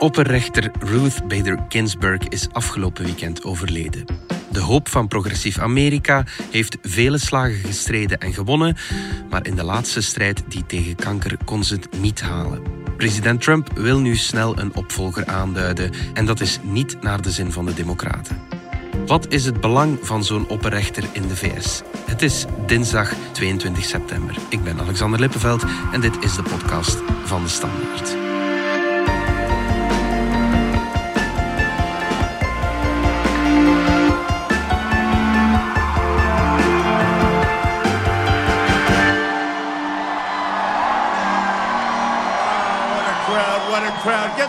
[0.00, 4.04] Opperrechter Ruth Bader Ginsburg is afgelopen weekend overleden.
[4.52, 8.76] De hoop van progressief Amerika heeft vele slagen gestreden en gewonnen,
[9.30, 12.62] maar in de laatste strijd die tegen kanker kon ze het niet halen.
[12.96, 17.52] President Trump wil nu snel een opvolger aanduiden en dat is niet naar de zin
[17.52, 18.40] van de Democraten.
[19.06, 21.82] Wat is het belang van zo'n opperrechter in de VS?
[22.06, 24.36] Het is dinsdag 22 september.
[24.48, 28.29] Ik ben Alexander Lippenveld en dit is de podcast van de Standaard.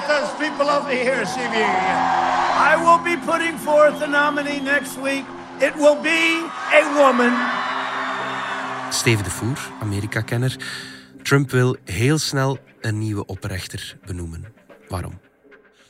[0.01, 1.63] Get those people over here, see me.
[1.63, 5.25] I will be putting forth a nominee next week.
[5.59, 6.43] It will be
[6.73, 7.33] a woman.
[8.89, 10.55] Steve de Voer, Amerika-kenner.
[11.21, 14.45] Trump wil heel snel een nieuwe oprechter benoemen.
[14.87, 15.19] Waarom?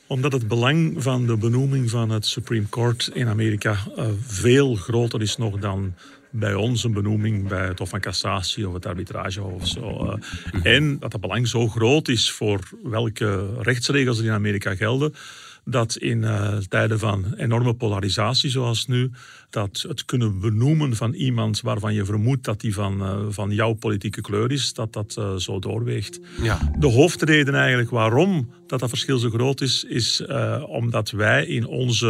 [0.06, 5.22] Omdat het belang van de benoeming van het Supreme Court in Amerika uh, veel groter
[5.22, 5.94] is nog dan
[6.32, 9.88] bij ons een benoeming bij het Hof van Cassatie of het arbitragehof of zo.
[9.88, 10.14] Eh.
[10.52, 10.66] Mhm.
[10.66, 15.14] En dat het belang zo groot is voor welke rechtsregels er in Amerika gelden,
[15.64, 19.10] dat in uh, tijden van enorme polarisatie zoals nu,
[19.52, 23.72] dat het kunnen benoemen van iemand waarvan je vermoedt dat die van, uh, van jouw
[23.72, 26.20] politieke kleur is, dat dat uh, zo doorweegt.
[26.42, 26.72] Ja.
[26.78, 30.24] De hoofdreden eigenlijk waarom dat dat verschil zo groot is, is
[30.66, 32.06] omdat wij in onze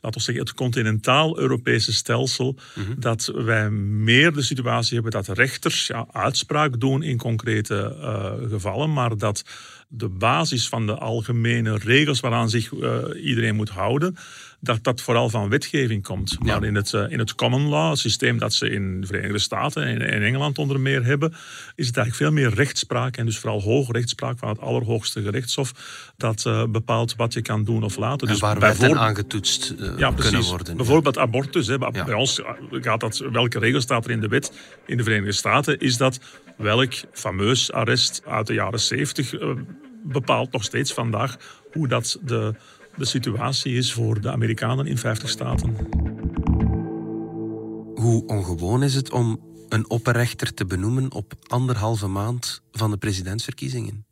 [0.00, 3.00] laten we zeggen, het continentaal-Europese stelsel, mhm.
[3.00, 7.96] dat wij meer de situatie hebben dat rechters ja, uitspraak doen in concrete
[8.48, 9.44] gevallen, maar dat
[9.88, 12.72] de basis van de algemene regels waaraan zich
[13.14, 14.16] iedereen moet houden,
[14.60, 16.44] dat dat vooral van wetgeving komt.
[16.44, 19.38] Maar in, het, uh, in het common law, het systeem dat ze in de Verenigde
[19.38, 21.34] Staten en in Engeland onder meer hebben,
[21.74, 25.72] is het eigenlijk veel meer rechtspraak en dus vooral hoogrechtspraak van het Allerhoogste Gerechtshof
[26.16, 28.26] dat uh, bepaalt wat je kan doen of laten.
[28.26, 30.76] En dus waar wetten aangetoetst uh, ja, kunnen worden.
[30.76, 31.66] Bijvoorbeeld abortus.
[31.66, 31.78] Hè.
[31.78, 34.52] Bij ons gaat dat, welke regel staat er in de wet
[34.86, 36.20] in de Verenigde Staten, is dat
[36.56, 39.34] welk fameus arrest uit de jaren 70
[40.02, 41.36] bepaalt nog steeds vandaag
[41.72, 42.54] hoe dat de
[42.96, 45.76] de situatie is voor de Amerikanen in 50 staten.
[47.94, 54.06] Hoe ongewoon is het om een opperrechter te benoemen op anderhalve maand van de presidentsverkiezingen?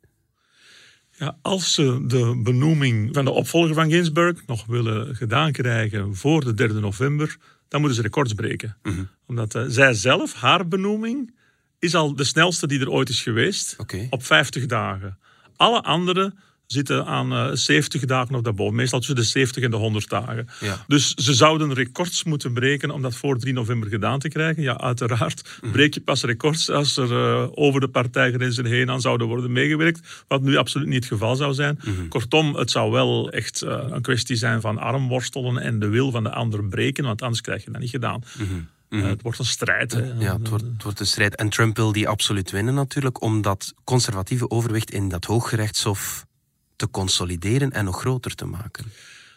[1.17, 6.43] Ja, als ze de benoeming van de opvolger van Ginsburg nog willen gedaan krijgen voor
[6.43, 8.77] de 3 november, dan moeten ze records breken.
[8.83, 9.03] Mhm.
[9.27, 11.35] Omdat uh, zij zelf, haar benoeming,
[11.79, 13.75] is al de snelste die er ooit is geweest
[14.09, 15.17] op 50 dagen.
[15.55, 16.37] Alle anderen
[16.67, 18.75] zitten aan uh, eh, 70 dagen of daarboven.
[18.75, 20.47] Meestal tussen de 70 en de 100 dagen.
[20.87, 24.63] Dus ze zouden records moeten breken om dat voor 3 november gedaan te krijgen.
[24.63, 25.71] Ja, uiteraard mm.
[25.71, 30.23] breek je pas records als er uh, over de partijgrenzen heen aan zouden worden meegewerkt.
[30.27, 31.79] Wat nu absoluut niet het geval zou zijn.
[31.83, 32.07] Mm-hmm.
[32.07, 36.23] Kortom, het zou wel echt uh, een kwestie zijn van armworstelen en de wil van
[36.23, 38.23] de ander breken, want anders krijg je dat niet gedaan.
[38.37, 38.67] Mm-hmm.
[38.89, 39.09] Mm-hmm.
[39.09, 39.91] het wordt een strijd.
[39.91, 40.13] Hè.
[40.19, 41.35] Ja, het wordt, het wordt, een strijd.
[41.35, 46.25] En Trump wil die absoluut winnen natuurlijk, omdat conservatieve overwicht in dat hooggerechtshof
[46.75, 48.85] te consolideren en nog groter te maken?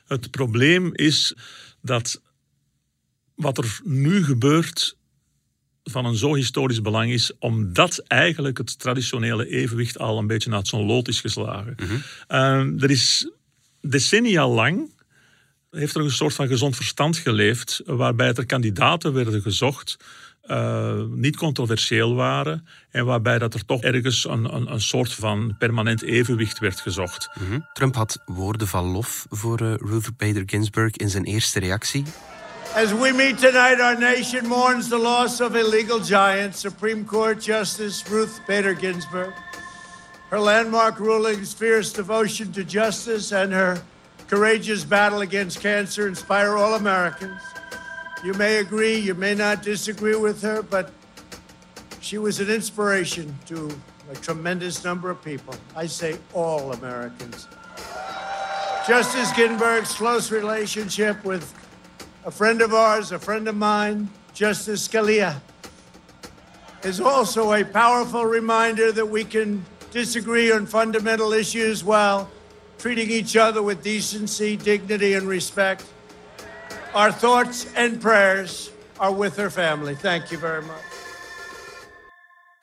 [0.07, 1.35] Het probleem is
[1.83, 2.21] dat
[3.35, 4.97] wat er nu gebeurt
[5.85, 10.69] van een zo historisch belang is, omdat eigenlijk het traditionele evenwicht al een beetje uit
[10.69, 11.75] zo'n lood is geslagen.
[11.77, 11.97] Mhm.
[12.27, 13.31] Ehm, er is
[13.81, 14.97] decennia lang
[15.71, 19.97] heeft er een soort van gezond verstand geleefd, waarbij er kandidaten werden gezocht
[20.49, 25.55] uh, niet controversieel waren en waarbij dat er toch ergens een, een, een soort van
[25.59, 27.29] permanent evenwicht werd gezocht.
[27.41, 27.67] Mm -hmm.
[27.73, 32.05] Trump had woorden van lof voor uh, Ruth Bader Ginsburg in zijn eerste reactie.
[32.75, 37.45] As we meet tonight, our nation mourns the loss of a legal giant, Supreme Court
[37.45, 39.33] Justice Ruth Bader Ginsburg.
[40.29, 43.81] Her landmark rulings, fierce devotion to justice, and her
[44.29, 47.41] courageous battle against cancer inspire all Americans.
[48.25, 50.93] You may agree, you may not disagree with her, but
[52.01, 53.71] she was an inspiration to
[54.11, 55.55] a tremendous number of people.
[55.77, 57.47] I say all Americans.
[58.89, 61.55] Justice Ginsburg's close relationship with
[62.25, 65.41] a friend of ours, a friend of mine, Justice Scalia,
[66.83, 72.31] is also a powerful reminder that we can disagree on fundamental issues while
[72.79, 75.85] treating each other with decency, dignity, and respect.
[76.93, 79.95] Our thoughts and prayers are with her family.
[79.95, 80.89] Thank you very much.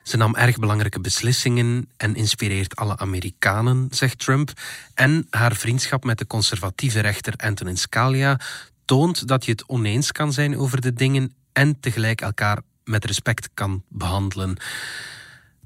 [0.02, 4.50] Ze nam erg belangrijke beslissingen en inspireert alle Amerikanen, zegt Trump.
[4.94, 8.40] En haar vriendschap met de conservatieve rechter Antonin Scalia
[8.84, 13.48] toont dat je het oneens kan zijn over de dingen en tegelijk elkaar met respect
[13.54, 14.56] kan behandelen.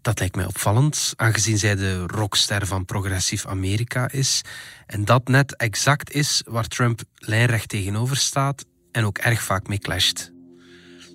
[0.02, 4.42] Dat lijkt mij opvallend, aangezien zij de rockster van progressief Amerika is.
[4.86, 9.78] En dat net exact is waar Trump lijnrecht tegenover staat en ook erg vaak mee
[9.78, 10.32] clasht.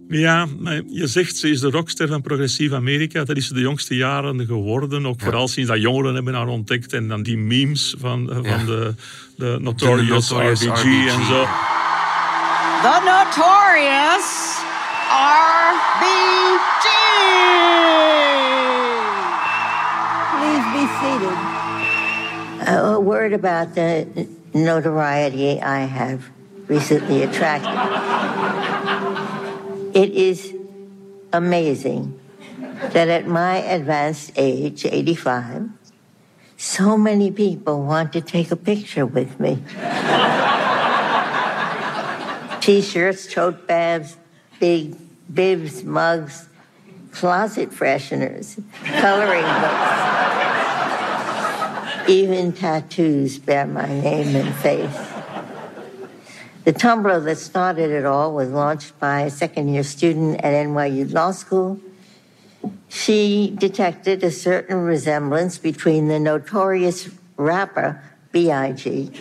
[0.08, 3.24] Ja, maar je zegt ze is de rockster van progressief Amerika.
[3.24, 5.06] Dat is ze de jongste jaren geworden.
[5.06, 6.94] Ook vooral sinds dat jongeren hebben haar ontdekt.
[6.94, 8.94] En dan die memes van, van de,
[9.36, 11.48] de Notorious, RBG, RBG, en zo.
[12.82, 14.56] The Notorious
[15.82, 16.86] RBG!
[20.86, 21.34] Seated.
[22.68, 26.30] Uh, a word about the notoriety I have
[26.68, 27.74] recently attracted.
[30.00, 30.54] It is
[31.34, 32.20] amazing
[32.60, 35.70] that at my advanced age, 85,
[36.58, 39.56] so many people want to take a picture with me.
[42.62, 44.18] T shirts, tote bags,
[44.60, 44.96] big
[45.34, 46.48] bibs, mugs,
[47.12, 50.25] closet fresheners, coloring books.
[52.08, 54.98] Even tattoos bear my name and face.
[56.64, 61.12] The Tumblr that started it all was launched by a second year student at NYU
[61.12, 61.80] Law School.
[62.90, 69.12] She detected a certain resemblance between the notorious rapper B.I.G.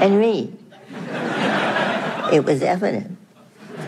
[0.00, 0.52] and me.
[2.32, 3.18] It was evident.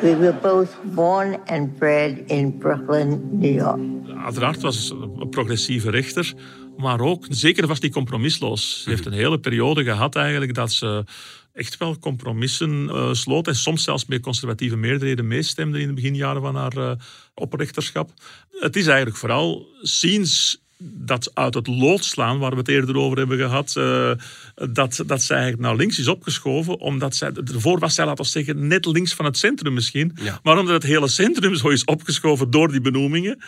[0.02, 3.81] We were both born and bred in Brooklyn, New York.
[4.25, 6.34] Uiteraard was een progressieve rechter,
[6.76, 8.82] maar ook zeker was die compromisloos.
[8.82, 11.05] Ze heeft een hele periode gehad eigenlijk dat ze
[11.53, 16.43] echt wel compromissen uh, sloot en soms zelfs met conservatieve meerderheden meestemde in de beginjaren
[16.43, 16.91] van haar uh,
[17.35, 18.11] oprechterschap.
[18.50, 23.19] Het is eigenlijk vooral sinds dat uit het lood slaan, waar we het eerder over
[23.19, 24.11] hebben gehad, uh,
[24.55, 28.31] dat, dat zij eigenlijk naar links is opgeschoven, omdat zij, ervoor was zij, laten we
[28.31, 32.50] zeggen, net links van het centrum misschien, maar omdat het hele centrum zo is opgeschoven
[32.50, 33.43] door die benoemingen,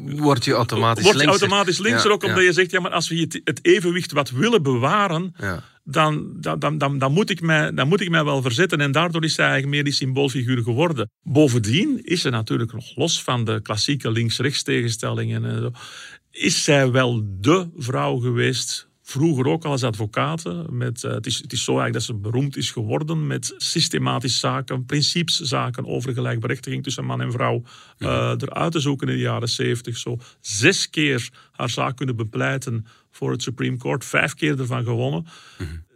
[0.00, 3.16] Word je automatisch Word je automatisch linkser, ook omdat je zegt, ja, maar als we
[3.16, 7.88] het, het evenwicht wat willen bewaren, ja dan, dan, dan, dan, moet ik mij, dan
[7.88, 8.80] moet ik mij wel verzetten.
[8.80, 11.10] En daardoor is zij eigenlijk meer die symboolfiguur geworden.
[11.22, 15.44] Bovendien is ze natuurlijk nog los van de klassieke links-rechts tegenstellingen.
[15.44, 15.70] En zo,
[16.30, 20.70] is zij wel dé vrouw geweest vroeger ook al als advocaat.
[20.70, 24.38] Met, uh, het, is, het is zo eigenlijk dat ze beroemd is geworden met systematische
[24.38, 27.62] zaken, principeszaken over gelijkberechtiging tussen man en vrouw
[27.98, 29.96] uh, eruit te zoeken in de jaren zeventig.
[29.96, 35.26] Zo zes keer haar zaak kunnen bepleiten voor het Supreme Court, vijf keer ervan gewonnen.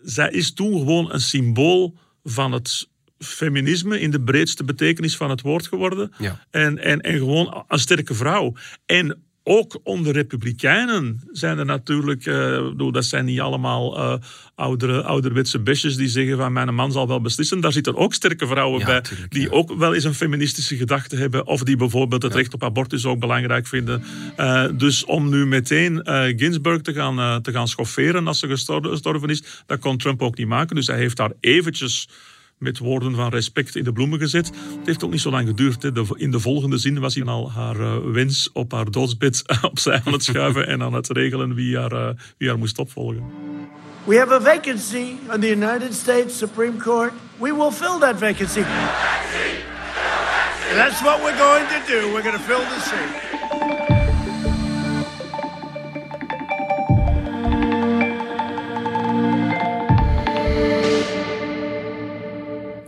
[0.03, 2.89] Zij is toen gewoon een symbool van het
[3.19, 6.13] feminisme in de breedste betekenis van het woord geworden.
[6.19, 6.47] Ja.
[6.51, 8.55] En, en, en gewoon een sterke vrouw.
[8.87, 14.15] En ook onder republikeinen zijn er natuurlijk, uh, dat zijn niet allemaal uh,
[14.55, 17.61] oudere, ouderwetse besjes die zeggen van mijn man zal wel beslissen.
[17.61, 19.51] Daar zitten ook sterke vrouwen ja, bij tuurlijk, die ja.
[19.51, 23.19] ook wel eens een feministische gedachte hebben of die bijvoorbeeld het recht op abortus ook
[23.19, 24.03] belangrijk vinden.
[24.39, 26.01] Uh, dus om nu meteen
[26.37, 30.47] Ginsburg te gaan, te gaan schofferen als ze gestorven is, dat kon Trump ook niet
[30.47, 30.77] maken.
[30.77, 32.09] Dus hij heeft daar eventjes
[32.63, 34.47] met woorden van respect in de bloemen gezet.
[34.47, 35.83] Het heeft ook niet zo lang geduurd.
[35.83, 35.93] Hè.
[35.93, 40.01] De, in de volgende zin was hij al haar uh, wens op haar doodsbed opzij
[40.05, 43.23] aan het schuiven en aan het regelen wie haar, uh, wie haar moest opvolgen.
[44.05, 47.13] We have a vacancy on the United States Supreme Court.
[47.39, 48.63] We will fill that vacancy.
[50.75, 52.13] That's what we're going to do.
[52.13, 53.92] We're going to fill the seat.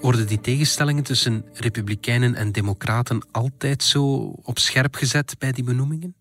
[0.05, 4.05] Worden die tegenstellingen tussen republikeinen en democraten altijd zo
[4.43, 6.15] op scherp gezet bij die benoemingen?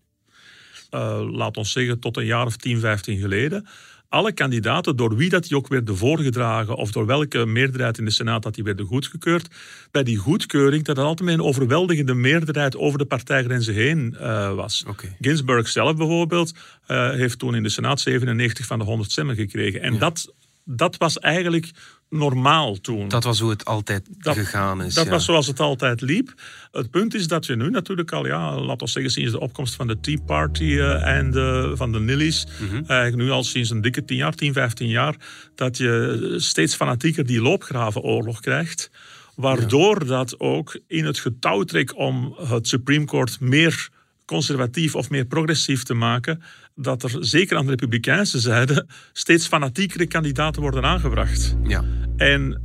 [0.90, 3.66] Uh, laat ons zeggen tot een jaar of 10, 15 geleden.
[4.08, 8.10] Alle kandidaten, door wie dat die ook werden voorgedragen of door welke meerderheid in de
[8.10, 9.48] Senaat dat die werden goedgekeurd,
[9.90, 14.84] bij die goedkeuring dat er altijd een overweldigende meerderheid over de partijgrenzen heen uh, was.
[14.88, 15.16] Okay.
[15.20, 16.52] Ginsburg zelf bijvoorbeeld
[16.88, 19.80] uh, heeft toen in de Senaat 97 van de 100 stemmen gekregen.
[19.80, 19.98] En ja.
[19.98, 20.32] dat,
[20.64, 21.70] dat was eigenlijk
[22.14, 23.08] normaal toen.
[23.08, 24.94] Dat was hoe het altijd dat, gegaan is.
[24.94, 25.10] Dat ja.
[25.10, 26.34] was zoals het altijd liep.
[26.72, 29.74] Het punt is dat je nu natuurlijk al, ja, laten we zeggen, sinds de opkomst
[29.74, 32.64] van de Tea Party uh, en de, van de Nillies, Mhm.
[32.64, 32.84] mm -hmm.
[32.86, 35.14] eigenlijk nu al sinds een dikke 10 jaar, 10, 15 jaar,
[35.54, 38.90] dat je steeds fanatieker die loopgravenoorlog krijgt.
[39.36, 40.08] Waardoor ja.
[40.08, 43.88] dat ook in het getouwtrek om het Supreme Court meer
[44.24, 46.42] conservatief of meer progressief te maken,
[46.74, 51.56] dat er zeker aan de republikeinse zijde steeds fanatiekere kandidaten worden aangebracht.
[51.62, 51.84] Ja.
[52.16, 52.62] En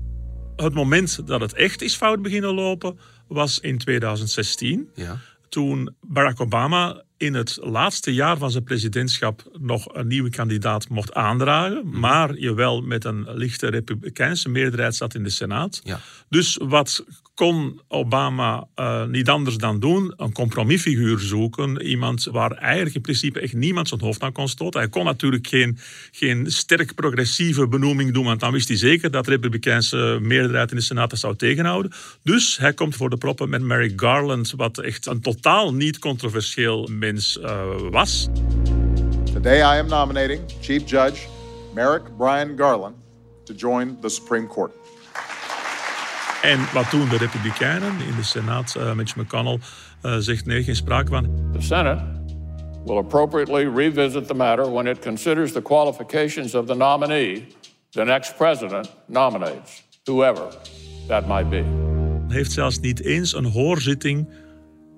[0.55, 4.89] het moment dat het echt is fout beginnen lopen was in 2016.
[4.95, 5.17] Ja.
[5.49, 11.13] Toen Barack Obama in het laatste jaar van zijn presidentschap nog een nieuwe kandidaat mocht
[11.13, 11.99] aandragen, Mhm.
[11.99, 15.81] maar je wel met een lichte republikeinse meerderheid zat in de Senaat.
[15.83, 15.99] Ja.
[16.29, 20.13] Dus wat kon Obama eh, niet anders dan doen?
[20.17, 21.81] Een compromisfiguur zoeken.
[21.81, 24.79] Iemand waar eigenlijk in principe echt niemand zijn hoofd aan kon stoten.
[24.79, 25.77] Hij kon natuurlijk geen,
[26.11, 30.77] geen sterk progressieve benoeming doen, want dan wist hij zeker dat de republikeinse meerderheid in
[30.77, 31.91] de Senaat dat zou tegenhouden.
[32.23, 36.87] Dus hij komt voor de proppen met Mary Garland, wat echt een totaal niet controversieel
[37.17, 38.29] eh, was.
[39.33, 41.27] Today I am nominating Chief Judge
[41.73, 42.95] Merrick Bryan Garland
[43.45, 44.71] to join the Supreme Court.
[46.41, 48.75] En wat doen de Republikeinen in de Senaat?
[48.75, 49.59] eh, Mitch McConnell
[50.01, 51.51] eh, zegt nee, geen sprake van.
[51.53, 52.03] The Senate
[52.85, 57.47] will appropriately revisit the matter when it considers the qualifications of the nominee
[57.91, 60.47] the next president nominates, whoever
[61.07, 61.63] that might be.
[62.27, 64.29] heeft zelfs niet eens een hoorzitting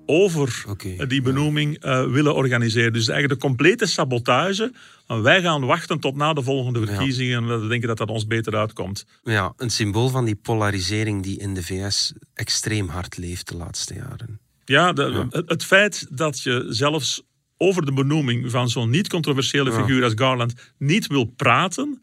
[0.06, 0.64] over
[1.08, 2.92] die benoeming eh, willen organiseren.
[2.92, 4.72] Dus eigenlijk de complete sabotage.
[5.06, 7.36] Wij gaan wachten tot na de volgende verkiezingen.
[7.50, 9.06] En we denken dat dat ons beter uitkomt.
[9.22, 13.94] Ja, een symbool van die polarisering die in de VS extreem hard leeft de laatste
[13.94, 14.40] jaren.
[14.64, 17.22] Ja, de- Het, het feit dat je zelfs
[17.56, 22.02] over de benoeming van zo'n niet-controversiële figuur als Garland niet wil praten,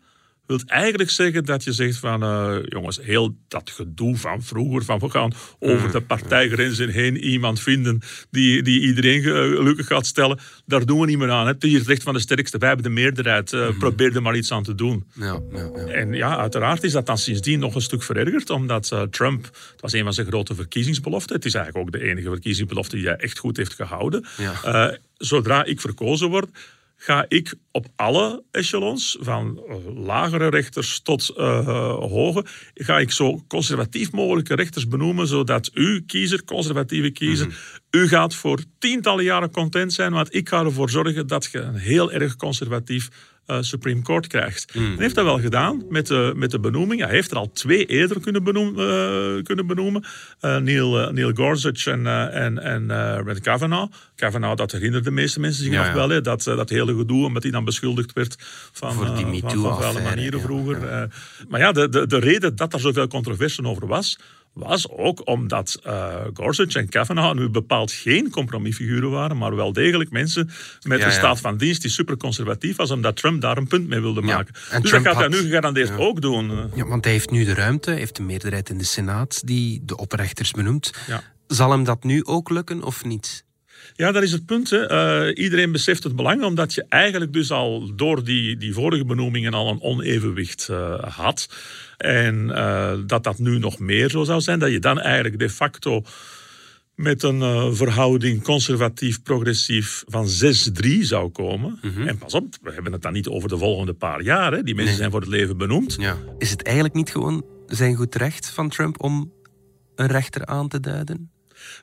[0.50, 5.00] wil eigenlijk zeggen dat je zegt van, eh, jongens, heel dat gedoe van vroeger, van
[5.00, 8.02] we gaan over de partijgrenzen heen iemand vinden
[8.32, 11.48] die, die iedereen ge- gelukkig gaat stellen, daar doen we niet meer aan.
[11.48, 14.36] Het is het recht van de sterkste, wij hebben de meerderheid, eh, probeer er maar
[14.36, 15.04] iets aan te doen.
[15.14, 15.86] Ja, ja, ja.
[15.86, 19.82] En ja, uiteraard is dat dan sindsdien nog een stuk verergerd, omdat eh, Trump, het
[19.82, 23.16] was een van zijn grote verkiezingsbeloften, het is eigenlijk ook de enige verkiezingsbelofte die hij
[23.16, 24.26] echt goed heeft gehouden.
[24.64, 24.88] Eh,
[25.18, 26.50] zodra ik verkozen word,
[27.02, 29.76] ga ik op alle echelons, van eh,
[30.06, 31.66] lagere rechters tot eh,
[31.96, 37.56] hoge, ga ik zo conservatief mogelijke rechters benoemen, zodat uw kiezer, conservatieve kiezer, Mhm.
[37.92, 41.76] u gaat voor tientallen jaren content zijn, want ik ga ervoor zorgen dat je een
[41.76, 43.10] heel erg conservatief
[43.50, 44.74] eh, Supreme Court krijgt.
[44.74, 47.02] Hij heeft dat wel gedaan met de, met de benoeming.
[47.02, 50.04] Hij heeft er al twee eerder kunnen, benoem, eh, kunnen benoemen.
[50.40, 52.88] Eh, Neil, eh, Neil Gorsuch en, en, en
[53.24, 53.94] Brett Kavanaugh.
[54.16, 55.94] Kavanaugh, dat herinneren de meeste mensen zich Ja, nog ja.
[55.94, 56.10] wel.
[56.10, 58.36] Hè, dat, dat hele gedoe, omdat hij dan beschuldigd werd
[58.72, 61.08] van, Voor die van, van manieren ja, vroeger.
[61.50, 64.20] Maar ja, de, de, de reden dat er zoveel controverse over was,
[64.54, 70.12] was ook omdat eh, Gorsuch en Kavanaugh nu bepaald geen compromisfiguren waren, maar wel degelijk
[70.12, 70.50] mensen
[70.82, 73.88] met Ja, een staat van dienst die super conservatief was, omdat Trump daar een punt
[73.88, 74.54] mee wilde Ja, maken.
[74.72, 76.52] en Dus Trump dat gaat hij had- nu gegarandeerd ook doen.
[76.52, 76.64] eh.
[76.76, 79.98] Ja, want hij heeft nu de ruimte, heeft de meerderheid in de Senaat die de
[79.98, 80.92] oprechters benoemt.
[81.08, 81.22] Ja.
[81.48, 83.44] Zal hem dat nu ook lukken of niet?
[83.96, 84.70] Ja, dat is het punt.
[84.70, 84.88] Hè.
[84.88, 89.54] Eh, iedereen beseft het belang, omdat je eigenlijk dus al door die, die vorige benoemingen
[89.54, 91.50] al een onevenwicht eh, had.
[91.98, 95.50] En eh, dat dat nu nog meer zo zou zijn, dat je dan eigenlijk de
[95.50, 96.04] facto
[96.96, 100.28] met een verhouding conservatief-progressief van
[100.86, 101.80] 6-3 zou komen.
[102.06, 104.52] En pas op, we hebben het dan niet over de volgende paar jaar.
[104.52, 104.64] Hè.
[104.64, 105.96] Die mensen zijn voor het leven benoemd.
[106.00, 106.18] Ja.
[106.38, 109.34] Is het eigenlijk niet gewoon zijn goed recht van Trump om
[109.96, 111.32] een rechter aan te duiden?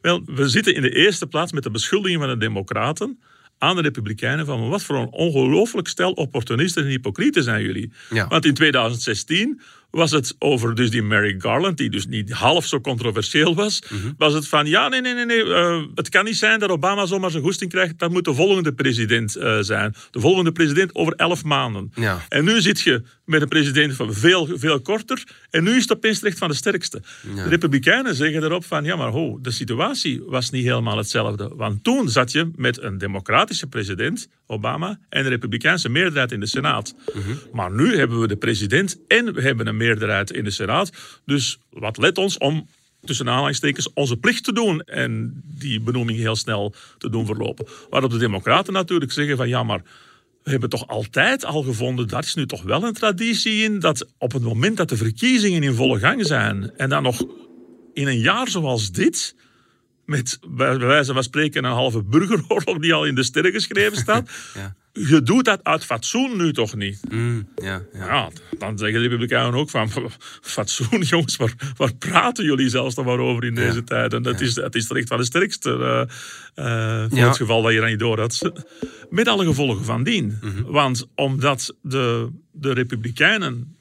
[0.01, 3.19] Wel, we zitten in de eerste plaats met de beschuldiging van de Democraten
[3.59, 7.93] aan de Republikeinen van wat voor een ongelooflijk stel opportunisten en hypocrieten zijn jullie.
[8.11, 8.29] Ja.
[8.29, 9.61] Want in 2016
[9.97, 14.13] was het over dus die Mary Garland, die dus niet half zo controversieel was, Mhm.
[14.19, 17.07] was het van ja, nee, nee, nee, nee eh, het kan niet zijn dat Obama
[17.07, 19.95] zomaar zijn goesting krijgt, dat moet de volgende president eh, zijn.
[20.11, 21.93] De volgende president over elf maanden.
[21.95, 22.25] Ja.
[22.29, 25.93] En nu zit je met een president van veel, veel korter en nu is het
[25.93, 27.03] opeens recht van de sterkste.
[27.35, 31.51] De Republikeinen zeggen erop van ja, maar ho, de situatie was niet helemaal hetzelfde.
[31.57, 36.47] Want toen zat je met een democratische president, Obama, en een republikeinse meerderheid in de
[36.47, 36.95] Senaat.
[37.53, 40.91] Maar nu hebben we de president en we hebben een meerderheid in de Senaat.
[41.25, 42.69] Dus wat let ons om
[43.05, 47.67] tussen aanhalingstekens, onze plicht te doen en die benoeming heel snel te doen verlopen.
[47.91, 49.83] Waarop de democraten natuurlijk zeggen van ja, maar
[50.43, 54.07] we hebben toch altijd al gevonden, dat is nu toch wel een traditie in, dat
[54.19, 57.25] op het moment dat de verkiezingen in volle gang zijn en dan nog
[57.93, 59.35] in een jaar zoals dit,
[60.07, 64.31] met bij wijze van spreken een halve burgeroorlog die al in de sterren geschreven staat,
[64.55, 64.75] Ja.
[64.93, 67.01] je doet dat uit fatsoen nu toch niet?
[67.11, 68.07] Mm, ja, ja.
[68.07, 69.91] Ja, dan zeggen de Republikeinen ook van
[70.43, 74.13] fatsoen, jongens, waar, waar praten jullie zelfs nog maar over in deze tijd?
[74.13, 75.71] En dat, is, dat is terecht van de sterkste.
[76.55, 78.51] eh, voor het geval dat je dat niet door had.
[79.11, 80.39] Met alle gevolgen van dien.
[80.67, 83.76] Want omdat de, de Republikeinen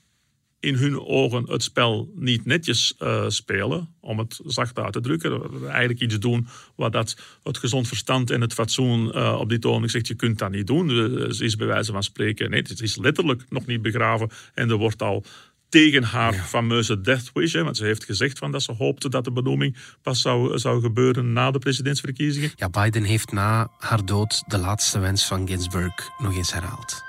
[0.66, 5.42] in hun ogen het spel niet netjes eh, spelen, om het zacht uit te drukken.
[5.68, 9.92] Eigenlijk iets doen wat dat het gezond verstand en het fatsoen eh, op dit ogenblik
[9.92, 10.88] zegt, je kunt dat niet doen.
[10.88, 14.76] Dus is bij wijze van spreken, nee, het is letterlijk nog niet begraven en er
[14.76, 15.24] wordt al
[15.70, 17.54] tegen haar fameuze death wish.
[17.54, 20.82] Hè, want ze heeft gezegd van dat ze hoopte dat de benoeming pas zou, zou
[20.82, 22.52] gebeuren na de presidentsverkiezingen.
[22.56, 27.04] Ja, Biden heeft na haar dood de laatste wens van Ginsburg nog eens herhaald.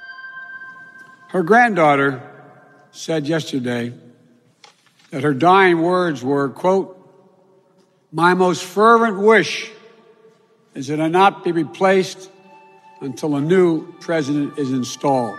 [1.26, 2.34] Her granddaughter
[2.96, 3.92] said yesterday
[5.10, 6.94] that her dying words were, quote,
[8.08, 9.70] My most fervent wish
[10.72, 12.30] is that I not be replaced
[13.00, 15.38] until a new president is installed.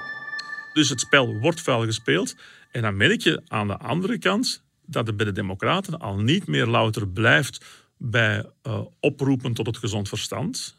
[0.73, 2.35] Dus het spel wordt vuil gespeeld.
[2.71, 6.47] En dan merk je aan de andere kant dat het bij de Democraten al niet
[6.47, 7.65] meer louter blijft
[7.97, 10.77] bij uh, oproepen tot het gezond verstand.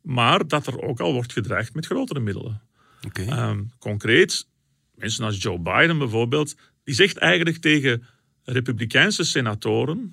[0.00, 2.62] Maar dat er ook al wordt gedreigd met grotere middelen.
[3.06, 3.48] Oké.
[3.48, 4.46] Um, concreet,
[5.02, 8.02] mensen als Joe Biden bijvoorbeeld, die zegt eigenlijk tegen
[8.44, 10.12] Republikeinse senatoren,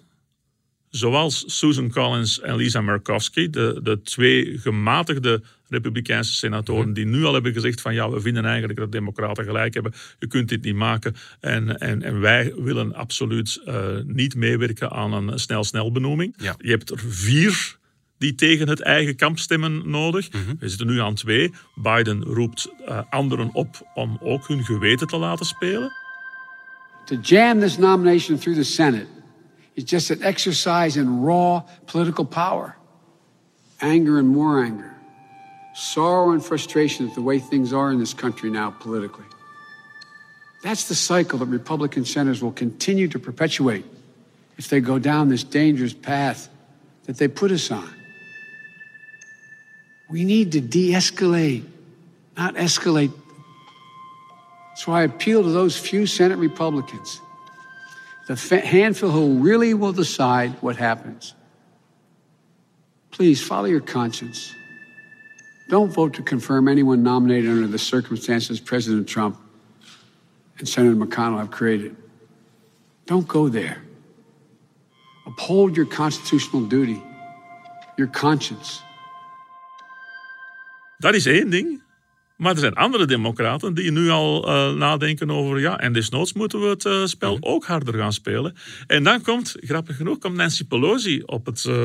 [0.89, 7.33] zoals Susan Collins en Lisa Murkowski, de, de twee gematigde Republikeinse senatoren, die nu al
[7.33, 10.75] hebben gezegd van ja, we vinden eigenlijk dat democraten gelijk hebben, je kunt dit niet
[10.75, 16.33] maken en, en, en wij willen absoluut uh, niet meewerken aan een snel-snel benoeming.
[16.37, 16.55] Ja.
[16.59, 17.78] Je hebt er vier
[18.19, 20.29] die tegen het eigen kamp stemmen nodig.
[20.59, 21.53] We zitten nu aan twee.
[21.75, 25.91] Biden roept uh, anderen op om ook hun geweten te laten spelen.
[27.05, 29.07] To jam this nomination through the Senate
[29.73, 32.75] is just an exercise in raw political power.
[33.77, 34.97] Anger and more anger.
[35.73, 39.25] Sorrow and frustration at the way things are in this country now politically.
[40.61, 43.85] That's the cycle that Republican senators will continue to perpetuate
[44.57, 46.49] if they go down this dangerous path
[47.05, 47.98] that they put us on.
[50.09, 51.63] We need to de escalate,
[52.35, 53.13] not escalate.
[54.75, 57.21] So I appeal to those few Senate Republicans,
[58.27, 61.33] the handful who really will decide what happens.
[63.11, 64.53] Please follow your conscience.
[65.67, 69.37] Don't vote to confirm anyone nominated under the circumstances President Trump
[70.57, 71.95] and Senator McConnell have created.
[73.05, 73.81] Don't go there.
[75.25, 77.03] Uphold your constitutional duty,
[77.97, 78.81] your conscience.
[80.99, 81.81] Dat is één ding.
[82.37, 85.59] Maar er zijn andere democraten die nu al uh, nadenken over...
[85.59, 87.43] ja, en desnoods moeten we het uh, spel Mhm.
[87.43, 88.55] ook harder gaan spelen.
[88.87, 91.75] En dan komt, grappig genoeg, komt Nancy Pelosi op het uh,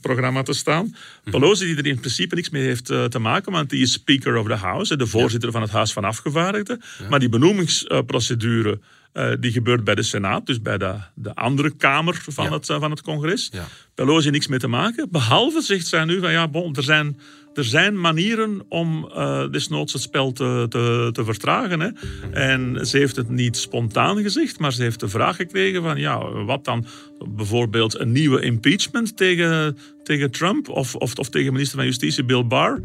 [0.00, 0.84] programma te staan.
[0.84, 1.30] Mhm.
[1.30, 3.52] Pelosi die er in principe niks mee heeft te maken...
[3.52, 5.54] want die is Speaker of the House, de voorzitter ja.
[5.54, 6.82] van het Huis van Afgevaardigden.
[6.98, 7.08] Ja.
[7.08, 8.80] Maar die benoemingsprocedure...
[9.14, 12.52] Uh, die gebeurt bij de Senaat, dus bij de, de andere kamer van, ja.
[12.52, 13.48] het, uh, van het congres.
[13.52, 13.66] Ja.
[13.94, 15.10] Pelosi niks mee te maken.
[15.10, 17.20] Behalve zegt zij nu van ja, bon, er, zijn,
[17.54, 21.80] er zijn manieren om uh, desnoods het spel te, te, te vertragen.
[21.80, 21.88] Hè.
[22.30, 26.44] En ze heeft het niet spontaan gezegd, maar ze heeft de vraag gekregen van ja,
[26.44, 26.86] wat dan?
[27.28, 32.46] Bijvoorbeeld een nieuwe impeachment tegen, tegen Trump of, of, of tegen minister van Justitie Bill
[32.46, 32.82] Barr.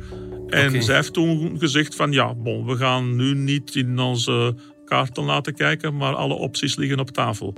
[0.47, 0.81] En okay.
[0.81, 5.53] zij heeft toen gezegd van ja, bon, we gaan nu niet in onze kaarten laten
[5.53, 7.53] kijken, maar alle opties liggen op tafel.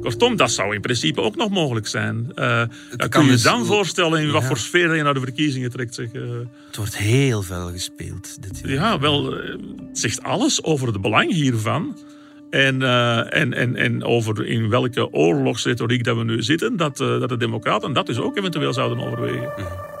[0.00, 2.32] Kortom, dat zou in principe ook nog mogelijk zijn.
[2.34, 2.62] Uh,
[3.08, 4.32] kun je dus dan voorstellen in ja.
[4.32, 5.94] wat voor sfeer je naar de verkiezingen trekt?
[5.94, 6.22] Zeg, uh,
[6.66, 8.42] het wordt heel veel gespeeld.
[8.42, 8.70] Dit jaar.
[8.70, 9.50] Ja, wel, uh,
[9.88, 11.98] het zegt alles over het belang hiervan.
[12.50, 12.82] En,
[13.30, 17.92] en, en, en over in welke oorlogsretoriek dat we nu zitten, dat, dat de Democraten
[17.92, 19.52] dat dus ook eventueel zouden overwegen.
[19.56, 19.97] Mm.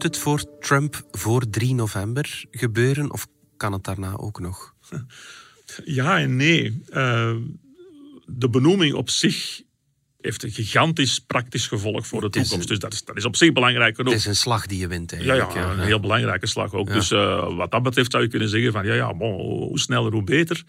[0.00, 4.74] Moet het voor Trump voor 3 november gebeuren of kan het daarna ook nog?
[5.84, 6.82] Ja en nee.
[6.90, 7.36] Uh,
[8.26, 9.62] de benoeming op zich
[10.20, 12.60] heeft een gigantisch praktisch gevolg voor de toekomst.
[12.62, 14.12] Een, dus dat is, dat is op zich belangrijk genoeg.
[14.12, 15.52] Het is een slag die je wint eigenlijk.
[15.52, 15.84] Ja, ja een ja.
[15.84, 16.88] heel belangrijke slag ook.
[16.88, 16.94] Ja.
[16.94, 20.12] Dus uh, wat dat betreft zou je kunnen zeggen van ja, ja bon, hoe sneller
[20.12, 20.62] hoe beter.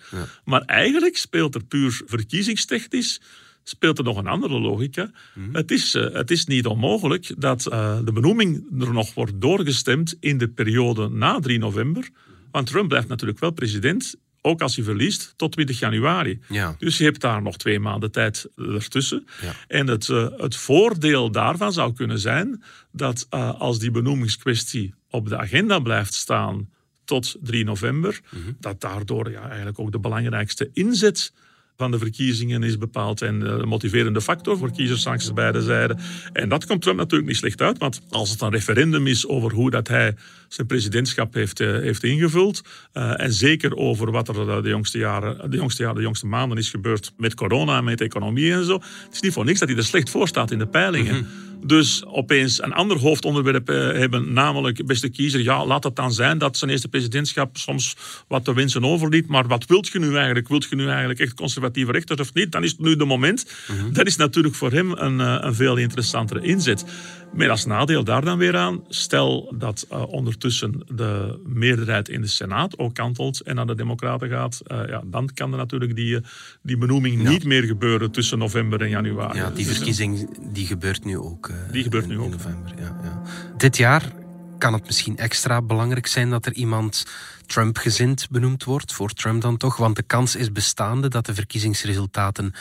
[0.43, 3.21] Maar eigenlijk speelt er puur verkiezingstechnisch
[3.71, 5.11] speelt er nog een andere logica.
[5.33, 5.55] Mm.
[5.55, 10.15] Het, is, uh, het is niet onmogelijk dat uh, de benoeming er nog wordt doorgestemd
[10.19, 12.09] in de periode na 3 november.
[12.51, 16.39] Want Trump blijft natuurlijk wel president, ook als hij verliest, tot 20 januari.
[16.49, 16.75] Ja.
[16.79, 19.27] Dus je hebt daar nog twee maanden tijd ertussen.
[19.41, 19.53] Ja.
[19.67, 25.37] En het, uh, het voordeel daarvan zou kunnen zijn dat als die benoemingskwestie op de
[25.37, 26.69] agenda blijft staan
[27.05, 28.51] tot 3 november, Mhm.
[28.59, 31.33] dat daardoor ja, eigenlijk ook de belangrijkste inzet
[31.77, 35.99] van de verkiezingen is bepaald en de motiverende factor voor kiezers langs beide zijden.
[36.33, 39.51] En dat komt Trump natuurlijk niet slecht uit, want als het een referendum is over
[39.51, 40.15] hoe dat hij
[40.47, 42.61] zijn presidentschap heeft, uh, heeft ingevuld,
[42.93, 46.57] uh, en zeker over wat er de jongste, jaren, de, jongste jaren, de jongste maanden
[46.57, 49.67] is gebeurd met corona en met economie en zo, het is niet voor niks dat
[49.69, 51.15] hij er slecht voor staat in de peilingen.
[51.15, 51.50] Mm-hmm.
[51.63, 56.37] Dus opeens een ander hoofdonderwerp eh, hebben, namelijk, beste kiezer, ja, laat het dan zijn
[56.37, 57.95] dat zijn eerste presidentschap soms
[58.27, 60.47] wat te wensen overliet, maar wat wilt je nu eigenlijk?
[60.47, 62.51] Wilt je nu eigenlijk echt conservatieve rechters of niet?
[62.51, 63.45] Dan is het nu de moment.
[63.91, 66.85] Dat is natuurlijk voor hem een, eh, een veel interessantere inzet.
[67.33, 72.27] Met als nadeel daar dan weer aan, stel dat eh, ondertussen de meerderheid in de
[72.27, 76.15] Senaat ook kantelt en naar de Democraten gaat, eh, ja, dan kan er natuurlijk die,
[76.15, 76.21] eh,
[76.61, 79.37] die benoeming niet meer gebeuren tussen november en januari.
[79.37, 81.51] Ja, die Dus, verkiezing die gebeurt nu ook.
[81.71, 82.31] Die gebeurt in- nu in ook.
[82.31, 82.71] november.
[82.77, 83.21] Ja, ja.
[83.57, 84.11] Dit jaar
[84.57, 87.05] kan het misschien extra belangrijk zijn dat er iemand
[87.45, 92.53] Trump-gezind benoemd wordt, voor Trump dan toch, want de kans is bestaande dat de verkiezingsresultaten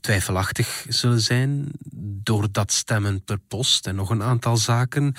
[0.00, 1.68] twijfelachtig zullen zijn,
[2.30, 5.14] doordat stemmen per post en nog een aantal zaken.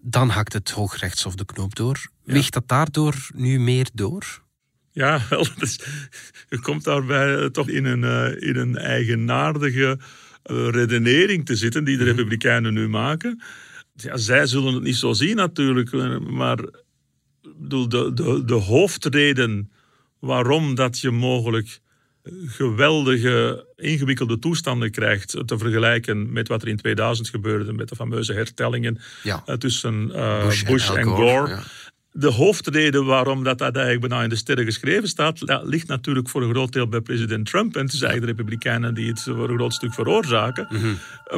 [0.00, 2.10] Dan hakt het Hoogrechtshof de knoop door.
[2.24, 4.42] Weegt dat daardoor nu meer door?
[4.92, 5.80] Ja, wel, dus,
[6.48, 9.98] je komt daarbij eh, toch in een, eh, in een eigenaardige
[10.42, 13.42] eh, redenering te zitten die de Republikeinen nu maken.
[13.94, 15.92] Ja, zij zullen het niet zo zien natuurlijk,
[16.30, 16.58] maar
[17.56, 19.70] bedoel, de, de, de hoofdreden
[20.18, 21.80] waarom dat je mogelijk
[22.46, 28.32] geweldige, ingewikkelde toestanden krijgt te vergelijken met wat er in 2000 gebeurde met de fameuze
[28.32, 29.42] hertellingen Ja.
[29.46, 31.62] eh, tussen eh, Bush Bush, en Gore, ja.
[32.12, 36.42] De hoofdreden waarom dat, dat eigenlijk bijna in de sterren geschreven staat, ligt natuurlijk voor
[36.42, 37.76] een groot deel bij president Trump.
[37.76, 40.68] En het is eigenlijk de Republikeinen die het voor een groot stuk veroorzaken.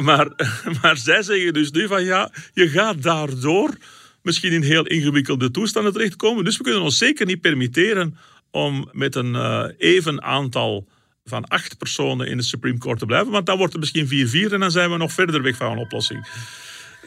[0.01, 0.27] maar,
[0.81, 3.77] maar zij zeggen dus nu van ja, je gaat daardoor
[4.21, 6.43] misschien in heel ingewikkelde toestanden terechtkomen.
[6.43, 8.17] Dus we kunnen ons zeker niet permitteren
[8.53, 10.87] om met een eh, even aantal
[11.25, 13.31] van acht personen in de Supreme Court te blijven.
[13.31, 15.77] Want dan wordt het misschien 4-4 en dan zijn we nog verder weg van een
[15.77, 16.27] oplossing.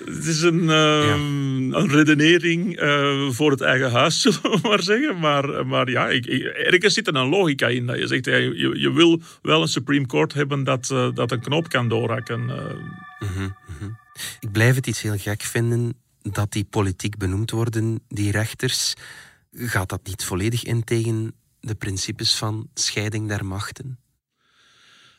[0.04, 5.18] Het is een, eh, een redenering eh, voor het eigen huis, zullen we maar zeggen.
[5.18, 7.86] Maar, maar ja, ik, ik- ergens zit er een logica in.
[7.86, 11.32] Dat je zegt, ja, je, je wil wel een Supreme Court hebben dat, eh, dat
[11.32, 12.50] een knoop kan doorhakken.
[12.50, 12.74] eh.
[14.40, 18.94] Ik blijf het iets heel gek vinden dat die politiek benoemd worden, die rechters.
[19.58, 23.98] Gaat dat niet volledig in tegen de principes van scheiding der machten?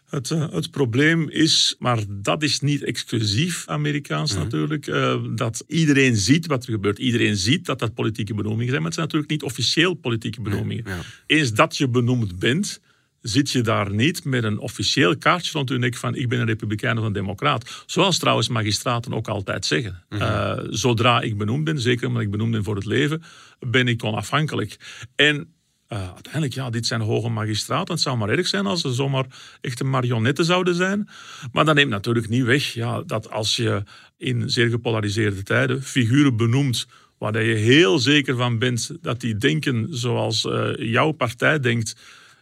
[0.09, 6.15] Het, eh, het probleem is, maar dat is niet exclusief Amerikaans natuurlijk, eh, dat iedereen
[6.15, 6.99] ziet wat er gebeurt.
[6.99, 10.83] Iedereen ziet dat dat politieke benoemingen zijn, maar het zijn natuurlijk niet officieel politieke benoemingen.
[10.87, 10.99] ja.
[11.25, 12.81] Eens dat je benoemd bent,
[13.21, 16.45] zit je daar niet met een officieel kaartje rond je nek van ik ben een
[16.45, 17.83] republikein of een democraat.
[17.85, 20.03] Zoals trouwens magistraten ook altijd zeggen.
[20.09, 23.23] Eh, zodra ik benoemd ben, zeker omdat ik benoemd ben voor het leven,
[23.59, 24.77] ben ik onafhankelijk.
[25.15, 25.51] En
[25.87, 27.93] eh, uiteindelijk, ja, dit zijn hoge magistraten.
[27.93, 29.25] Het zou maar erg zijn als ze zomaar
[29.61, 31.09] echte marionetten zouden zijn.
[31.51, 33.83] Maar dat neemt natuurlijk niet weg ja, dat als je
[34.17, 39.87] in zeer gepolariseerde tijden figuren benoemt waar je heel zeker van bent dat die denken
[39.89, 41.95] zoals eh, jouw partij denkt,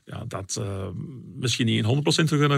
[0.06, 0.88] ja, dat eh,
[1.36, 2.04] misschien niet in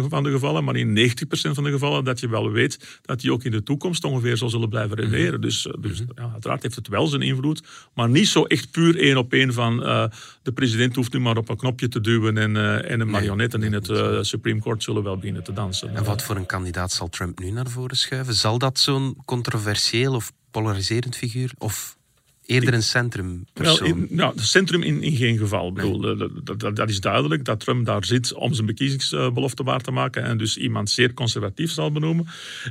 [0.06, 3.20] 100% van de gevallen, maar in 90% van de gevallen dat je wel weet dat
[3.20, 5.42] die ook in de toekomst ongeveer zo zullen blijven redeneren.
[5.42, 9.00] Dus, eh, dus ja, uiteraard heeft het wel zijn invloed, maar niet zo echt puur
[9.00, 10.06] één op één van eh,
[10.42, 12.56] de president hoeft nu maar op een knopje te duwen en,
[12.86, 13.90] en de marionetten in het
[14.28, 15.96] Supreme Court zullen wel beginnen te dansen.
[15.96, 18.34] En wat voor een kandidaat zal Trump nu naar voren schuiven?
[18.34, 21.97] Zal dat zo'n controversieel of polariserend figuur of
[22.48, 23.78] eerder een centrumpersoon?
[23.80, 25.68] Wel, in, nou, centrum in, in geen geval.
[25.68, 29.64] Ik bedoel, dat, dat- dat, dat is duidelijk dat Trump daar zit om zijn verkiezingsbelofte
[29.64, 32.28] waar te maken en dus iemand zeer conservatief zal benoemen.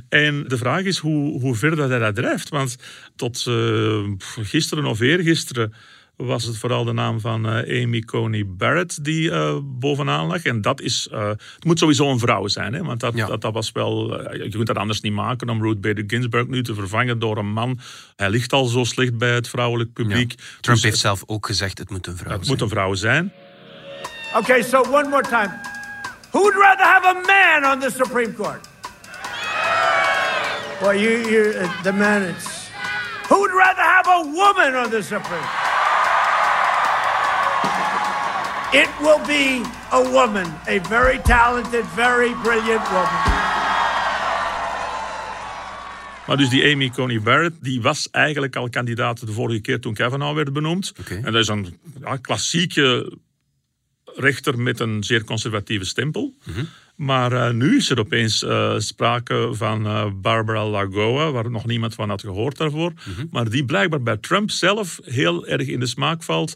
[0.09, 2.49] En de vraag is hoe, hoe ver dat hij dat drijft.
[2.49, 2.77] Want
[3.15, 4.03] tot eh,
[4.41, 5.73] gisteren of eergisteren
[6.17, 10.43] was het vooral de naam van eh, Amy Coney Barrett die eh, bovenaan lag.
[10.43, 12.83] En dat is, eh, het moet sowieso een vrouw zijn, hè?
[12.83, 13.25] want dat, Ja.
[13.27, 16.63] dat, dat was wel, je kunt dat anders niet maken om Ruth Bader Ginsburg nu
[16.63, 17.79] te vervangen door een man.
[18.15, 20.03] Hij ligt al zo slecht bij het vrouwelijk Ja.
[20.03, 20.33] publiek.
[20.33, 22.51] Trump Dus heeft zelf ook gezegd het moet een vrouw het zijn.
[22.57, 23.31] moet een vrouw zijn.
[24.35, 25.53] Okay, so one more time.
[26.31, 27.13] Who would rather have a
[27.61, 28.67] man on the Supreme Court?
[30.81, 32.43] Well, you, you, uh, the man is.
[33.29, 35.56] Who would rather have a woman on the Supreme?
[38.71, 43.45] It will be a woman, a very talented, very brilliant woman.
[46.27, 49.93] Maar dus die Amy Coney Barrett, die was eigenlijk al kandidaat de vorige keer toen
[49.93, 50.93] Kavanaugh werd benoemd.
[51.09, 53.17] En dat is een ja, klassieke
[54.15, 56.35] rechter met een zeer conservatieve stempel.
[56.97, 61.93] Maar eh, nu is er opeens eh, sprake van eh, Barbara Lagoa, waar nog niemand
[61.93, 62.93] van had gehoord daarvoor.
[63.31, 66.55] Maar die blijkbaar bij Trump zelf heel erg in de smaak valt.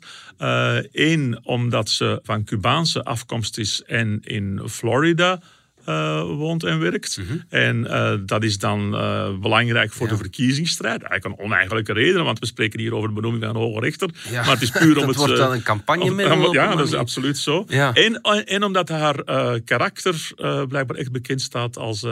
[0.92, 5.42] Eén, omdat ze van Cubaanse afkomst is en in Florida
[5.88, 7.18] uh, woont en werkt.
[7.18, 7.38] Mhm.
[7.50, 10.12] En uh, dat is dan uh, belangrijk voor Ja.
[10.14, 11.02] de verkiezingsstrijd.
[11.04, 14.10] Eigenlijk een oneigenlijke reden, want we spreken hier over de benoeming van een hoge rechter.
[14.30, 14.42] Ja.
[14.44, 15.18] Maar het is puur om het...
[15.18, 17.66] wordt eh, dan een campagnemiddel om- Ja, dat is absoluut zo.
[17.68, 17.94] Ja.
[17.94, 22.12] En, en omdat haar eh, karakter eh, blijkbaar echt bekend staat als, eh,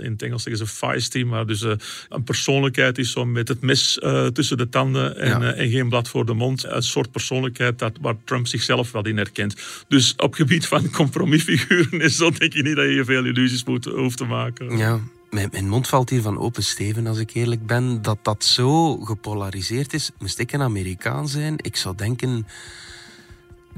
[0.00, 1.72] in het Engels zeggen ze feisty, maar dus eh,
[2.08, 6.08] een persoonlijkheid is zo met het mes eh, tussen de tanden en, eh, geen blad
[6.08, 6.64] voor de mond.
[6.64, 9.54] Een soort persoonlijkheid dat, waar Trump zichzelf wel in herkent.
[9.88, 13.64] Dus op gebied van compromisfiguren is zo denk ik niet dat je je veel illusies
[13.64, 14.76] moet, hoeft te maken.
[14.76, 18.02] Ja, mijn, mijn mond valt hier van open, Steven, als ik eerlijk ben.
[18.02, 20.10] Dat dat zo gepolariseerd is.
[20.18, 22.46] Moest ik een Amerikaan zijn, ik zou denken...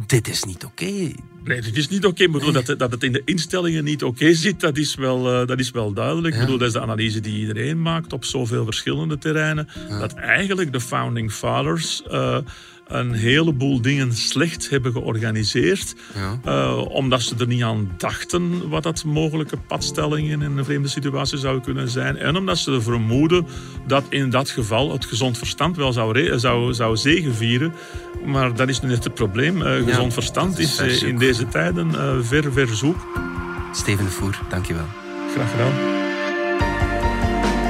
[0.07, 1.13] Dit is niet oké.
[1.45, 2.29] Nee, het is niet oké.
[2.29, 5.59] Bedoel, dat, dat het in de instellingen niet oké zit, dat is wel, eh, dat
[5.59, 6.35] is wel duidelijk.
[6.35, 6.41] Ja.
[6.41, 9.69] Ik bedoel, dat is de analyse die iedereen maakt op zoveel verschillende terreinen.
[9.89, 12.39] Dat eigenlijk de Founding Fathers eh,
[12.91, 15.95] een heleboel dingen slecht hebben georganiseerd.
[16.15, 16.39] Ja.
[16.45, 21.39] eh, omdat ze er niet aan dachten wat dat mogelijke padstellingen in een vreemde situatie
[21.39, 22.17] zou kunnen zijn.
[22.17, 23.47] En omdat ze vermoeden
[23.87, 27.73] dat in dat geval het gezond verstand wel zou, zou, zou zegevieren.
[28.25, 29.63] Maar dat is nu net het probleem.
[29.63, 33.07] Eh, gezond verstand is is eh, in deze tijden ver, ver zoek.
[33.73, 34.87] Steven de Voer, dankjewel.
[35.35, 36.00] Graag gedaan.